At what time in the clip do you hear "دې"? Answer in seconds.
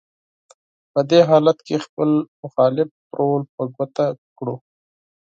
1.09-1.19